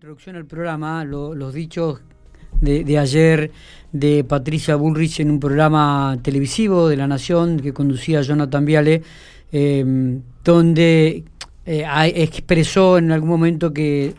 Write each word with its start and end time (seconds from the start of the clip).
introducción 0.00 0.34
al 0.36 0.46
programa, 0.46 1.04
los 1.04 1.52
dichos 1.52 2.00
de, 2.62 2.98
ayer 2.98 3.50
de 3.92 4.24
Patricia 4.24 4.74
Bullrich 4.74 5.20
en 5.20 5.30
un 5.30 5.38
programa 5.38 6.16
televisivo 6.22 6.88
de 6.88 6.96
La 6.96 7.06
Nación 7.06 7.60
que 7.60 7.74
conducía 7.74 8.22
Jonathan 8.22 8.64
Viale, 8.64 9.02
em, 9.52 10.22
donde 10.42 11.24
eh, 11.66 12.12
expresó 12.14 12.96
en 12.96 13.12
algún 13.12 13.28
momento 13.28 13.74
que 13.74 14.14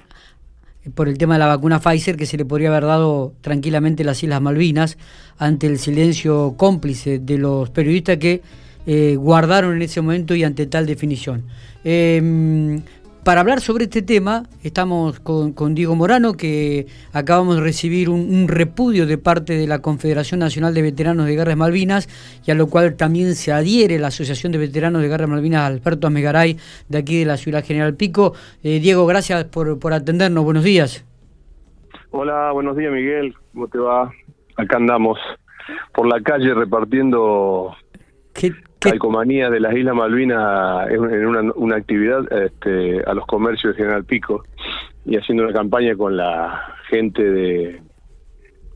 por 0.94 1.08
el 1.10 1.18
tema 1.18 1.34
de 1.34 1.40
la 1.40 1.48
vacuna 1.48 1.80
Pfizer 1.80 2.16
que 2.16 2.28
se 2.28 2.38
le 2.38 2.46
podría 2.46 2.70
haber 2.70 2.86
dado 2.86 3.34
tranquilamente 3.42 4.04
las 4.04 4.22
Islas 4.22 4.40
Malvinas 4.40 5.00
ante 5.40 5.66
el 5.66 5.80
silencio 5.80 6.54
cómplice 6.58 7.18
de 7.18 7.40
los 7.40 7.72
periodistas 7.72 8.18
que 8.18 8.44
eh, 8.86 9.16
guardaron 9.16 9.78
en 9.78 9.82
ese 9.82 10.00
momento 10.00 10.36
y 10.36 10.44
ante 10.44 10.68
tal 10.68 10.86
definición. 10.86 11.46
Em, 11.84 12.84
para 13.24 13.42
hablar 13.42 13.62
sobre 13.62 13.84
este 13.84 14.02
tema, 14.02 14.44
estamos 14.64 15.20
con, 15.20 15.76
Diego 15.76 15.96
Morano, 15.96 16.34
que 16.34 16.88
acabamos 17.14 17.56
de 17.56 17.62
recibir 17.62 18.10
un, 18.10 18.48
repudio 18.48 19.06
de 19.06 19.18
parte 19.18 19.54
de 19.54 19.68
la 19.68 19.80
Confederación 19.80 20.40
Nacional 20.40 20.74
de 20.74 20.82
Veteranos 20.82 21.28
de 21.28 21.36
Guerras 21.36 21.58
Malvinas, 21.58 22.08
y 22.46 22.52
a 22.52 22.56
lo 22.56 22.68
cual 22.68 22.96
también 22.96 23.36
se 23.36 23.52
adhiere 23.52 24.00
la 24.00 24.08
Asociación 24.08 24.52
de 24.52 24.58
Veteranos 24.58 25.02
de 25.02 25.08
Guerras 25.08 25.30
Malvinas, 25.30 25.62
Alberto 25.62 26.08
Amegaray, 26.08 26.58
de 26.90 26.98
aquí 26.98 27.20
de 27.20 27.26
la 27.26 27.38
Ciudad 27.38 27.64
General 27.64 27.96
Pico. 27.96 28.34
Eh, 28.64 28.80
Diego, 28.80 29.06
gracias 29.06 29.46
por, 29.46 29.78
por 29.80 29.94
atendernos. 29.94 30.44
Buenos 30.44 30.64
días. 30.64 31.06
Hola, 32.10 32.52
buenos 32.52 32.76
días, 32.76 32.92
Miguel. 32.92 33.36
¿Cómo 33.54 33.68
te 33.68 33.78
va? 33.78 34.12
Acá 34.58 34.78
andamos 34.78 35.20
por 35.94 36.08
la 36.08 36.22
calle 36.22 36.54
repartiendo 36.54 37.76
calcomanía 38.82 39.50
de 39.50 39.60
las 39.60 39.76
Islas 39.76 39.96
Malvinas 39.96 40.90
en 40.90 41.26
una, 41.26 41.52
una 41.56 41.76
actividad 41.76 42.22
este, 42.32 43.02
a 43.06 43.14
los 43.14 43.26
comercios 43.28 43.76
de 43.76 43.84
General 43.84 44.04
Pico 44.04 44.44
y 45.06 45.18
haciendo 45.18 45.44
una 45.44 45.54
campaña 45.54 45.96
con 45.96 46.18
la 46.18 46.76
gente 46.90 47.24
de 47.24 47.82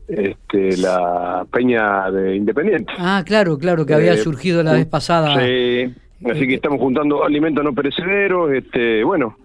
este, 0.08 0.76
la 0.76 1.44
Peña 1.50 2.10
de 2.10 2.36
Independiente. 2.36 2.92
Ah, 2.98 3.22
claro, 3.26 3.58
claro, 3.58 3.84
que 3.84 3.94
había 3.94 4.14
eh, 4.14 4.18
surgido 4.18 4.62
la 4.62 4.72
vez 4.72 4.86
pasada. 4.86 5.34
Sí, 5.40 5.92
así 6.24 6.46
que 6.46 6.54
estamos 6.54 6.78
juntando 6.78 7.24
alimentos 7.24 7.64
no 7.64 7.74
perecederos, 7.74 8.52
este, 8.52 9.02
bueno, 9.02 9.36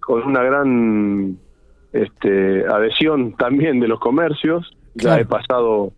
con 0.00 0.22
una 0.22 0.42
gran 0.42 1.36
este, 1.92 2.64
adhesión 2.66 3.36
también 3.36 3.80
de 3.80 3.88
los 3.88 4.00
comercios. 4.00 4.70
Ya 4.94 5.20
he 5.20 5.24
pasado 5.24 5.92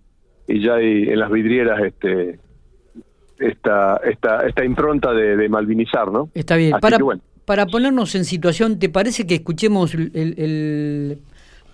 y 0.47 0.61
ya 0.61 0.75
hay 0.75 1.09
en 1.09 1.19
las 1.19 1.31
vidrieras 1.31 1.81
este, 1.83 2.39
esta, 3.43 4.01
esta, 4.05 4.47
esta 4.47 4.65
impronta 4.65 5.13
de, 5.13 5.49
malvinizar, 5.49 6.11
¿no? 6.11 6.29
Está 6.35 6.57
bien. 6.57 6.73
para, 6.81 6.99
para 7.45 7.67
ponernos 7.67 8.15
en 8.15 8.25
situación, 8.25 8.79
¿te 8.79 8.89
parece 8.89 9.27
que 9.27 9.35
escuchemos 9.35 9.95
el, 9.95 11.19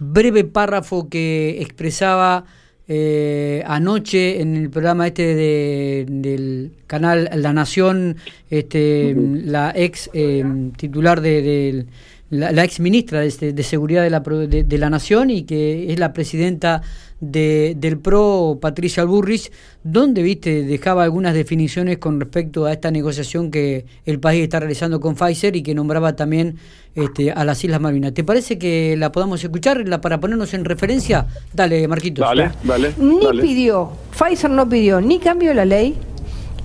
breve 0.00 0.44
párrafo 0.44 1.08
que 1.08 1.60
expresaba 1.60 2.44
eh, 2.86 3.62
anoche 3.66 4.40
en 4.40 4.56
el 4.56 4.70
programa 4.70 5.08
este 5.08 5.34
de, 5.34 6.06
del 6.08 6.72
canal 6.86 7.28
La 7.34 7.52
Nación, 7.52 8.16
este, 8.48 9.14
la 9.16 9.72
ex 9.74 10.08
eh, 10.14 10.44
titular 10.76 11.20
de, 11.20 11.86
la, 12.30 12.64
ex 12.64 12.80
ministra 12.80 13.20
de, 13.20 13.62
Seguridad 13.62 14.02
de 14.02 14.10
la, 14.10 14.20
de, 14.20 14.78
la 14.78 14.90
Nación 14.90 15.30
y 15.30 15.44
que 15.44 15.92
es 15.92 15.98
la 15.98 16.12
presidenta 16.12 16.82
de, 17.20 17.74
del 17.76 17.98
PRO, 17.98 18.58
Patricia 18.60 19.04
Burrich, 19.04 19.50
donde 19.82 20.22
viste 20.22 20.62
dejaba 20.62 21.04
algunas 21.04 21.34
definiciones 21.34 21.98
con 21.98 22.20
respecto 22.20 22.66
a 22.66 22.72
esta 22.72 22.90
negociación 22.90 23.50
que 23.50 23.86
el 24.04 24.20
país 24.20 24.42
está 24.42 24.60
realizando 24.60 25.00
con 25.00 25.14
Pfizer 25.14 25.56
y 25.56 25.62
que 25.62 25.74
nombraba 25.74 26.16
también 26.16 26.56
este, 26.94 27.32
a 27.32 27.44
las 27.44 27.64
Islas 27.64 27.80
Malvinas. 27.80 28.12
¿Te 28.12 28.24
parece 28.24 28.58
que 28.58 28.96
la 28.96 29.10
podamos 29.10 29.42
escuchar 29.42 29.88
la, 29.88 30.00
para 30.00 30.20
ponernos 30.20 30.52
en 30.54 30.64
referencia? 30.64 31.26
Dale, 31.52 31.88
Marquitos. 31.88 32.26
Dale, 32.26 32.50
dale. 32.62 32.94
Ni 32.98 33.40
pidió, 33.40 33.90
Pfizer 34.16 34.50
no 34.50 34.68
pidió 34.68 35.00
ni 35.00 35.18
cambio 35.18 35.48
de 35.48 35.54
la 35.54 35.64
ley, 35.64 35.96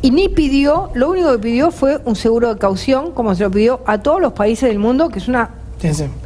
y 0.04 0.12
ni 0.12 0.28
pidió, 0.28 0.90
lo 0.96 1.12
único 1.12 1.32
que 1.32 1.40
pidió 1.40 1.72
fue 1.72 1.98
un 2.04 2.18
seguro 2.18 2.54
de 2.54 2.60
caución, 2.60 3.14
como 3.14 3.34
se 3.36 3.44
lo 3.44 3.52
pidió 3.52 3.80
a 3.86 4.02
todos 4.02 4.20
los 4.20 4.34
países 4.34 4.68
del 4.68 4.78
mundo, 4.78 5.08
que 5.08 5.20
es 5.20 5.30
una 5.30 5.52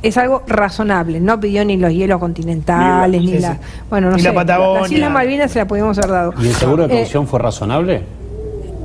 es 0.04 0.18
algo 0.18 0.44
razonable. 0.48 1.20
No 1.20 1.40
pidió 1.40 1.66
ni 1.66 1.78
los 1.78 1.92
hielos 1.92 2.20
continentales, 2.20 3.22
ni, 3.22 3.40
la, 3.40 3.60
bueno, 3.90 4.12
no 4.12 4.18
sé, 4.18 4.26
la 4.26 4.34
Patagonia. 4.34 4.82
Las 4.82 4.92
Islas 4.92 5.12
Malvinas 5.12 5.52
se 5.52 5.60
la 5.60 5.68
pudimos 5.68 5.98
haber 5.98 6.12
dado. 6.12 6.34
¿Y 6.40 6.48
el 6.48 6.54
seguro 6.54 6.88
de 6.88 6.94
eh, 6.94 6.98
caución 7.00 7.28
fue 7.28 7.40
razonable? 7.40 8.04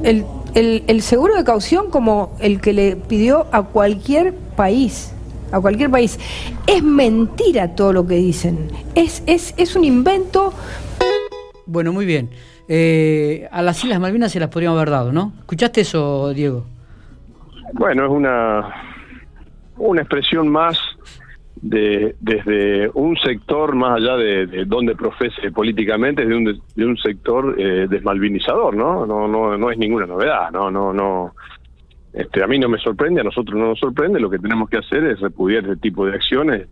El, 0.03 0.25
el, 0.55 0.85
el, 0.87 1.03
seguro 1.03 1.37
de 1.37 1.45
caución 1.45 1.91
como 1.91 2.33
el 2.41 2.61
que 2.61 2.73
le 2.73 2.97
pidió 2.97 3.47
a 3.53 3.63
cualquier 3.63 4.35
país. 4.35 5.13
A 5.53 5.61
cualquier 5.61 5.91
país. 5.91 6.19
Es 6.67 6.83
mentira 6.83 7.75
todo 7.75 7.93
lo 7.93 8.07
que 8.07 8.15
dicen. 8.15 8.71
Es, 8.95 9.23
es, 9.27 9.55
es 9.57 9.77
un 9.77 9.85
invento. 9.85 10.53
Bueno, 11.67 11.93
muy 11.93 12.07
bien. 12.07 12.31
Eh, 12.69 13.49
a 13.51 13.61
las 13.61 13.83
Islas 13.85 14.01
Malvinas 14.01 14.33
se 14.33 14.41
las 14.41 14.49
podríamos 14.49 14.79
haber 14.79 14.91
dado, 14.91 15.13
¿no? 15.13 15.33
¿Escuchaste 15.41 15.83
eso, 15.83 16.33
Diego? 16.33 16.65
Bueno, 17.75 18.07
es 18.07 18.11
una 18.11 18.92
una 19.93 20.03
expresión 20.03 20.49
más 20.49 20.79
de 21.57 22.17
desde 22.21 22.91
un 22.95 23.17
sector 23.19 23.75
más 23.75 23.99
allá 23.99 24.17
de, 24.17 24.47
de 24.47 24.65
donde 24.65 24.97
profese 24.97 25.53
políticamente 25.53 26.27
de 26.27 26.35
un 26.35 26.45
de 26.45 26.85
un 26.85 26.97
sector 26.97 27.55
eh, 27.59 27.87
desmalvinizador 27.89 28.75
no 28.75 29.07
no 29.07 29.29
no 29.29 29.57
no 29.57 29.71
es 29.71 29.79
ninguna 29.79 30.07
novedad 30.07 30.51
no 30.51 30.71
no 30.71 30.93
no 30.93 31.35
este 32.13 32.43
a 32.43 32.47
mí 32.47 32.59
no 32.59 32.69
me 32.69 32.79
sorprende 32.79 33.21
a 33.21 33.25
nosotros 33.25 33.59
no 33.59 33.69
nos 33.69 33.79
sorprende 33.79 34.19
lo 34.19 34.29
que 34.29 34.39
tenemos 34.39 34.69
que 34.69 34.79
hacer 34.79 35.05
es 35.05 35.21
repudiar 35.21 35.63
este 35.63 35.77
tipo 35.77 36.05
de 36.07 36.15
acciones. 36.15 36.69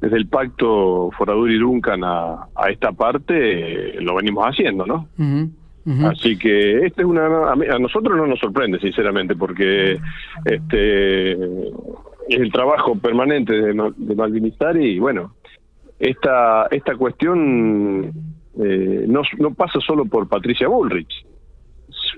Desde 0.00 0.16
el 0.16 0.26
pacto 0.26 1.10
Foradur 1.16 1.48
y 1.48 1.58
Duncan 1.58 2.02
a, 2.02 2.48
a 2.56 2.70
esta 2.70 2.90
parte 2.90 3.34
eh, 3.96 4.00
lo 4.00 4.16
venimos 4.16 4.44
haciendo 4.44 4.84
no 4.84 5.08
Así 6.04 6.36
que 6.36 6.86
este 6.86 7.02
es 7.02 7.06
una 7.06 7.26
a, 7.26 7.52
a, 7.52 7.78
nosotros 7.78 8.16
no 8.16 8.26
nos 8.26 8.38
sorprende 8.38 8.78
sinceramente 8.78 9.34
porque 9.34 9.98
este 10.44 11.32
es 11.32 11.38
el 12.34 12.52
trabajo 12.52 12.96
permanente 12.96 13.52
de, 13.52 13.74
de 13.96 14.86
y 14.86 14.98
bueno, 14.98 15.34
esta, 15.98 16.66
esta 16.70 16.96
cuestión 16.96 18.12
eh, 18.60 19.04
no, 19.06 19.22
no 19.38 19.54
pasa 19.54 19.78
solo 19.80 20.04
por 20.04 20.28
Patricia 20.28 20.68
Bullrich, 20.68 21.24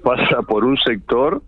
pasa 0.02 0.42
por 0.42 0.64
un 0.64 0.76
sector 0.78 1.42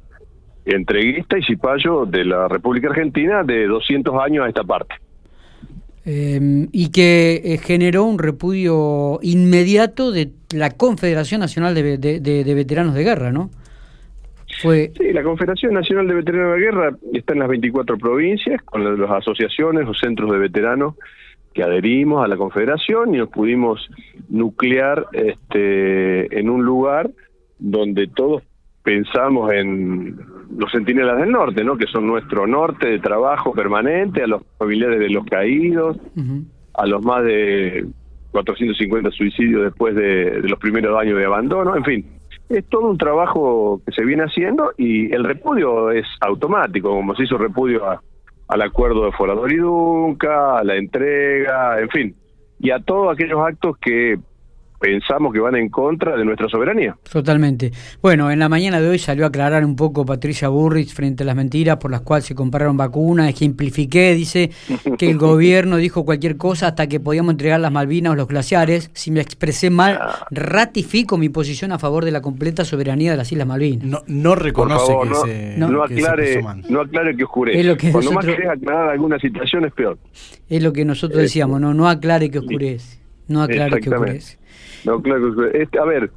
entreguista 0.65 1.39
y 1.39 1.43
cipayo 1.43 2.07
de 2.07 2.25
la 2.25 2.49
República 2.49 2.89
Argentina 2.89 3.43
de 3.43 3.67
200 3.67 4.15
años 4.21 4.45
a 4.45 4.49
esta 4.49 4.65
parte. 4.65 4.97
Em, 6.05 6.69
y 6.73 6.91
que 6.91 7.43
eh, 7.45 7.59
generó 7.59 8.05
un 8.05 8.19
repudio 8.19 9.19
inmediato 9.23 10.13
de 10.13 10.31
la 10.55 10.71
Confederación 10.71 11.41
Nacional 11.41 11.75
de 11.75 12.55
Veteranos 12.55 12.95
de 12.95 13.03
Guerra, 13.03 13.33
¿no? 13.33 13.51
Sí, 14.97 15.13
la 15.13 15.23
Confederación 15.23 15.75
Nacional 15.75 16.09
de 16.09 16.15
Veteranos 16.15 16.55
de 16.55 16.61
Guerra 16.61 16.97
está 17.13 17.33
en 17.35 17.41
las 17.41 17.49
24 17.49 17.99
provincias, 17.99 18.63
con 18.63 19.01
las 19.01 19.11
asociaciones, 19.11 19.87
los 19.87 19.99
centros 19.99 20.31
de 20.31 20.39
veteranos 20.39 20.95
que 21.53 21.63
adherimos 21.63 22.25
a 22.25 22.29
la 22.29 22.37
Confederación 22.37 23.15
y 23.15 23.19
nos 23.19 23.31
pudimos 23.31 23.89
nuclear 24.29 25.07
este, 25.13 26.39
en 26.39 26.51
un 26.51 26.65
lugar 26.65 27.11
donde 27.59 28.09
todos 28.09 28.43
pensamos 28.83 29.53
en 29.53 30.17
los 30.57 30.71
centinelas 30.71 31.19
del 31.19 31.33
norte, 31.33 31.65
¿no? 31.65 31.77
que 31.77 31.87
son 31.87 32.07
nuestro 32.07 32.47
norte 32.47 32.87
de 32.87 32.99
trabajo 32.99 33.53
permanente, 33.53 34.23
a 34.23 34.27
los 34.27 34.43
familiares 34.59 35.01
de 35.01 35.09
los 35.09 35.25
caídos, 35.25 35.97
a 36.75 36.87
los 36.87 37.03
más 37.03 37.25
de 37.25 37.87
450 38.31 39.11
suicidios 39.11 39.65
después 39.65 39.95
de 39.95 40.43
los 40.45 40.59
primeros 40.59 41.01
años 41.01 41.19
de 41.19 41.25
abandono, 41.25 41.75
en 41.75 41.85
fin, 41.85 42.07
es 42.49 42.65
todo 42.69 42.89
un 42.89 42.99
trabajo 42.99 43.81
que 43.85 43.93
se 43.93 44.05
viene 44.05 44.25
haciendo 44.25 44.73
y 44.77 45.13
el 45.13 45.25
repudio 45.25 45.91
es 45.91 46.07
automático, 46.21 46.91
como 46.91 47.15
se 47.15 47.25
hizo 47.25 47.39
repudio 47.39 47.83
al 48.49 48.63
acuerdo 48.63 49.05
de 49.07 49.13
Forador 49.13 49.53
y 49.53 49.57
Dunca, 49.57 50.59
a 50.59 50.65
la 50.65 50.77
entrega, 50.77 51.81
en 51.81 51.89
fin, 51.89 52.15
y 52.61 52.71
a 52.71 52.79
todos 52.79 53.13
aquellos 53.13 53.41
actos 53.41 53.77
que 53.79 54.19
pensamos 54.79 55.33
que 55.33 55.41
van 55.41 55.57
en 55.57 55.69
contra 55.69 56.17
de 56.17 56.25
nuestra 56.25 56.49
soberanía. 56.49 56.97
Totalmente. 57.11 57.73
Bueno, 58.03 58.31
en 58.31 58.39
la 58.39 58.49
mañana 58.49 58.81
de 58.81 58.89
hoy 58.89 58.99
salió 58.99 59.25
a 59.25 59.29
aclarar 59.29 59.65
un 59.65 59.77
poco 59.77 60.05
Patricia 60.05 60.49
Burrich 60.49 60.93
frente 60.93 61.23
a 61.23 61.27
las 61.27 61.37
mentiras 61.37 61.77
por 61.77 61.91
las 61.91 62.03
cuales 62.03 62.27
se 62.27 62.35
compraron 62.35 62.77
vacunas, 62.77 63.29
ejemplifiqué, 63.31 64.15
dice 64.15 64.51
que 64.99 65.11
el 65.11 65.19
gobierno 65.19 65.77
dijo 65.77 66.05
cualquier 66.05 66.37
cosa 66.37 66.69
hasta 66.69 66.89
que 66.89 67.01
podíamos 67.01 67.33
entregar 67.33 67.61
las 67.61 67.73
Malvinas 67.73 68.13
o 68.13 68.17
los 68.17 68.29
glaciares. 68.29 68.91
Si 68.95 69.11
me 69.11 69.21
expresé 69.21 69.71
mal, 69.71 69.99
ah. 70.01 70.27
ratifico 70.31 71.19
mi 71.19 71.29
posición 71.29 71.73
a 71.73 71.79
favor 71.79 72.05
de 72.05 72.11
la 72.11 72.21
completa 72.21 72.65
soberanía 72.65 73.13
de 73.13 73.17
las 73.17 73.31
Islas 73.33 73.47
Malvinas. 73.47 73.87
No, 73.87 74.03
no 74.07 74.35
reconoce 74.35 74.93
que, 75.03 75.09
no, 75.09 75.15
se, 75.23 75.55
no, 75.57 75.83
aclare, 75.83 76.43
no 76.69 76.81
aclare 76.81 77.17
que 77.17 77.25
oscurece. 77.25 77.61
Es 77.61 77.67
lo 77.67 77.77
que 77.77 77.93
Cuando 77.93 78.13
más 78.13 78.25
querés 78.25 78.49
aclarar 78.49 78.91
alguna 78.91 79.19
situación 79.19 79.65
es 79.65 79.73
peor. 79.73 79.99
Es 80.49 80.63
lo 80.63 80.73
que 80.73 80.85
nosotros 80.85 81.23
decíamos, 81.23 81.61
no, 81.61 81.75
no 81.75 81.89
aclare 81.89 82.31
que 82.31 82.39
oscurece. 82.39 83.06
No 83.29 83.43
aclare 83.43 83.81
que 83.81 83.91
oscurece. 83.91 84.39
No, 84.85 85.03
claro. 85.03 85.51
Este, 85.53 85.79
a 85.79 85.85
ver, 85.85 86.11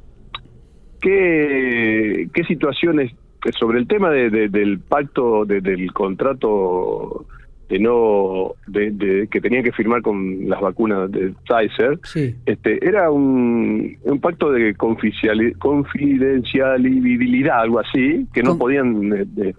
¿qué, 1.00 2.28
qué 2.32 2.44
situaciones 2.44 3.12
sobre 3.58 3.78
el 3.78 3.86
tema 3.86 4.10
de, 4.10 4.48
del 4.48 4.80
pacto, 4.80 5.44
del 5.44 5.92
contrato 5.92 7.26
de 7.70 7.78
no 7.78 8.54
de, 8.66 9.26
que 9.30 9.40
tenían 9.40 9.62
que 9.62 9.72
firmar 9.72 10.02
con 10.02 10.46
las 10.48 10.60
vacunas 10.60 11.10
de 11.12 11.32
Pfizer 11.46 12.00
este 12.44 12.84
era 12.84 13.12
un, 13.12 13.96
un 14.02 14.20
pacto 14.20 14.50
de 14.50 14.74
confidencialidad 14.74 17.60
algo 17.60 17.78
así 17.78 18.26
que 18.34 18.42
no 18.42 18.58
podían 18.58 19.12
eh, 19.12 19.24
de, 19.24 19.54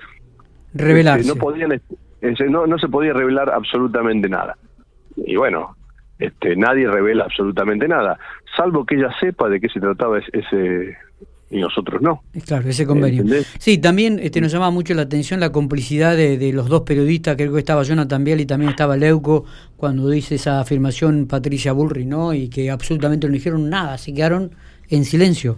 revelarse 0.73 1.25
no 1.25 1.35
podían 1.35 1.81
no, 2.49 2.67
no 2.67 2.77
se 2.77 2.89
podía 2.89 3.13
revelar 3.13 3.49
absolutamente 3.49 4.27
nada 4.27 4.57
y 5.15 5.37
bueno 5.37 5.77
este 6.21 6.55
nadie 6.55 6.89
revela 6.89 7.25
absolutamente 7.25 7.87
nada 7.87 8.17
salvo 8.55 8.85
que 8.85 8.95
ella 8.95 9.11
sepa 9.19 9.49
de 9.49 9.59
qué 9.59 9.69
se 9.69 9.79
trataba 9.79 10.19
ese 10.19 10.97
y 11.51 11.59
nosotros 11.59 12.01
no. 12.01 12.23
Claro, 12.45 12.69
ese 12.69 12.87
convenio. 12.87 13.25
Sí, 13.59 13.77
también 13.77 14.19
este, 14.19 14.39
nos 14.39 14.53
llama 14.53 14.71
mucho 14.71 14.93
la 14.93 15.01
atención 15.03 15.41
la 15.41 15.51
complicidad 15.51 16.15
de, 16.15 16.53
los 16.53 16.69
dos 16.69 16.81
periodistas, 16.81 17.35
creo 17.35 17.51
que 17.51 17.59
estaba 17.59 17.83
Jonathan 17.83 18.23
Biel 18.23 18.39
y 18.39 18.45
también 18.45 18.71
estaba 18.71 18.95
Leuco, 18.95 19.45
cuando 19.75 20.09
dice 20.09 20.35
esa 20.35 20.61
afirmación 20.61 21.27
Patricia 21.27 21.73
Bullrich, 21.73 22.07
¿no? 22.07 22.33
Y 22.33 22.49
que 22.49 22.71
absolutamente 22.71 23.27
no 23.27 23.33
dijeron 23.33 23.69
nada, 23.69 23.97
se 23.97 24.13
quedaron 24.13 24.51
en 24.89 25.03
silencio. 25.03 25.57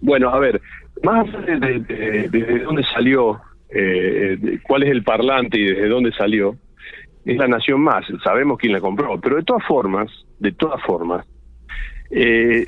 Bueno, 0.00 0.30
a 0.30 0.38
ver, 0.38 0.60
más 1.02 1.26
de, 1.46 2.28
de, 2.30 2.58
dónde 2.60 2.82
salió, 2.84 3.40
eh, 3.68 4.58
cuál 4.62 4.84
es 4.84 4.90
el 4.90 5.04
parlante 5.04 5.58
y 5.58 5.64
desde 5.66 5.88
dónde 5.88 6.12
salió, 6.12 6.56
es 7.24 7.36
la 7.36 7.48
Nación 7.48 7.80
Más, 7.80 8.04
sabemos 8.22 8.58
quién 8.58 8.72
la 8.72 8.80
compró, 8.80 9.18
pero 9.20 9.36
de 9.36 9.42
todas 9.42 9.64
formas, 9.66 10.10
de 10.38 10.52
todas 10.52 10.82
formas, 10.82 11.26
eh, 12.10 12.66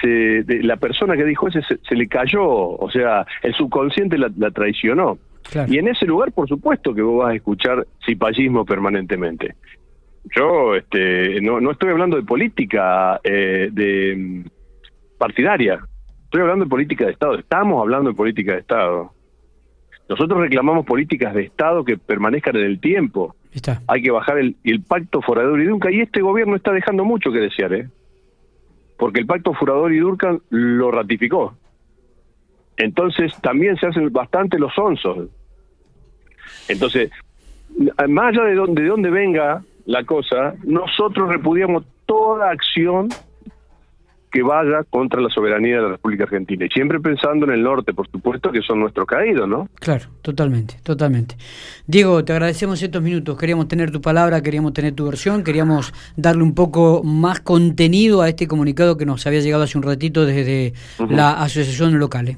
se, 0.00 0.44
la 0.62 0.76
persona 0.76 1.16
que 1.16 1.24
dijo 1.24 1.48
eso 1.48 1.60
se, 1.62 1.94
le 1.96 2.06
cayó, 2.06 2.44
o 2.44 2.90
sea, 2.90 3.26
el 3.42 3.54
subconsciente 3.54 4.18
la, 4.18 4.50
traicionó. 4.50 5.18
Y 5.68 5.78
en 5.78 5.88
ese 5.88 6.06
lugar, 6.06 6.32
por 6.32 6.48
supuesto 6.48 6.94
que 6.94 7.02
vos 7.02 7.24
vas 7.24 7.32
a 7.32 7.36
escuchar 7.36 7.86
cipallismo 8.04 8.64
permanentemente. 8.64 9.54
Yo 10.34 10.74
este, 10.74 11.40
no, 11.42 11.60
no 11.60 11.72
estoy 11.72 11.90
hablando 11.90 12.16
de 12.16 12.22
política 12.22 13.20
eh, 13.22 13.68
de 13.70 14.16
mm, 14.16 14.44
partidaria, 15.18 15.80
estoy 16.24 16.40
hablando 16.40 16.64
de 16.64 16.70
política 16.70 17.04
de 17.04 17.12
Estado, 17.12 17.38
estamos 17.38 17.80
hablando 17.80 18.10
de 18.10 18.16
política 18.16 18.52
de 18.52 18.60
Estado. 18.60 19.12
Nosotros 20.08 20.40
reclamamos 20.40 20.84
políticas 20.84 21.34
de 21.34 21.42
Estado 21.42 21.84
que 21.84 21.96
permanezcan 21.96 22.56
en 22.56 22.64
el 22.64 22.80
tiempo. 22.80 23.34
Hay 23.86 24.02
que 24.02 24.10
bajar 24.10 24.38
el, 24.38 24.56
pacto 24.86 25.20
forador 25.22 25.60
y 25.60 25.66
nunca, 25.66 25.90
y 25.90 26.00
este 26.00 26.20
gobierno 26.20 26.56
está 26.56 26.72
dejando 26.72 27.04
mucho 27.04 27.30
que 27.30 27.38
desear, 27.38 27.72
¿eh? 27.72 27.88
porque 28.96 29.20
el 29.20 29.26
pacto 29.26 29.52
Furador 29.54 29.92
y 29.92 29.98
Durkan 29.98 30.40
lo 30.50 30.90
ratificó. 30.90 31.54
Entonces 32.76 33.32
también 33.40 33.76
se 33.76 33.86
hacen 33.86 34.12
bastante 34.12 34.58
los 34.58 34.76
onzos. 34.78 35.28
Entonces, 36.68 37.10
más 38.08 38.34
allá 38.34 38.44
de 38.44 38.54
donde, 38.54 38.82
de 38.82 38.88
dónde 38.88 39.10
venga 39.10 39.62
la 39.86 40.04
cosa, 40.04 40.54
nosotros 40.64 41.28
repudiamos 41.28 41.84
toda 42.06 42.50
acción 42.50 43.08
que 44.34 44.42
vaya 44.42 44.82
contra 44.90 45.20
la 45.20 45.30
soberanía 45.30 45.76
de 45.76 45.82
la 45.82 45.88
República 45.90 46.24
Argentina. 46.24 46.66
Y 46.66 46.68
siempre 46.68 46.98
pensando 46.98 47.46
en 47.46 47.52
el 47.52 47.62
norte, 47.62 47.94
por 47.94 48.10
supuesto, 48.10 48.50
que 48.50 48.62
son 48.62 48.80
nuestros 48.80 49.06
caídos, 49.06 49.48
¿no? 49.48 49.68
Claro, 49.76 50.06
totalmente, 50.22 50.74
totalmente. 50.82 51.36
Diego, 51.86 52.24
te 52.24 52.32
agradecemos 52.32 52.82
estos 52.82 53.00
minutos. 53.00 53.38
Queríamos 53.38 53.68
tener 53.68 53.92
tu 53.92 54.00
palabra, 54.00 54.42
queríamos 54.42 54.72
tener 54.72 54.92
tu 54.92 55.04
versión, 55.04 55.44
queríamos 55.44 55.94
darle 56.16 56.42
un 56.42 56.52
poco 56.52 57.04
más 57.04 57.38
contenido 57.42 58.22
a 58.22 58.28
este 58.28 58.48
comunicado 58.48 58.96
que 58.96 59.06
nos 59.06 59.24
había 59.24 59.38
llegado 59.38 59.62
hace 59.62 59.78
un 59.78 59.84
ratito 59.84 60.26
desde 60.26 60.72
la 61.08 61.34
asociación 61.34 61.96
local. 62.00 62.30
¿eh? 62.30 62.36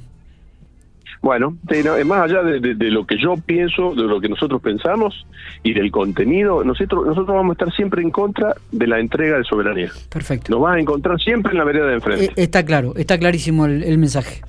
Bueno, 1.22 1.56
más 2.04 2.22
allá 2.22 2.42
de, 2.42 2.74
lo 2.90 3.06
que 3.06 3.16
yo 3.18 3.34
pienso, 3.44 3.94
de 3.94 4.02
lo 4.02 4.20
que 4.20 4.28
nosotros 4.28 4.60
pensamos 4.60 5.26
y 5.62 5.72
del 5.72 5.90
contenido, 5.90 6.62
nosotros, 6.64 7.06
nosotros 7.06 7.36
vamos 7.36 7.50
a 7.50 7.52
estar 7.54 7.72
siempre 7.74 8.02
en 8.02 8.10
contra 8.10 8.54
de 8.70 8.86
la 8.86 9.00
entrega 9.00 9.38
de 9.38 9.44
soberanía. 9.44 9.90
Perfecto. 10.10 10.52
Nos 10.52 10.60
vas 10.60 10.76
a 10.76 10.80
encontrar 10.80 11.20
siempre 11.20 11.52
en 11.52 11.58
la 11.58 11.64
vereda 11.64 11.86
de 11.86 11.94
enfrente. 11.94 12.24
Eh, 12.26 12.32
está 12.36 12.64
claro, 12.64 12.94
está 12.96 13.18
clarísimo 13.18 13.66
el, 13.66 13.98
mensaje. 13.98 14.42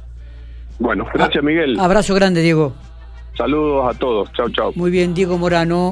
Bueno, 0.79 1.07
gracias 1.13 1.43
Miguel. 1.43 1.79
Abrazo 1.79 2.13
grande, 2.13 2.41
Diego. 2.41 2.75
Saludos 3.35 3.95
a 3.95 3.97
todos. 3.97 4.31
Chao, 4.33 4.49
chao. 4.49 4.71
Muy 4.75 4.91
bien, 4.91 5.13
Diego 5.13 5.37
Morano. 5.37 5.85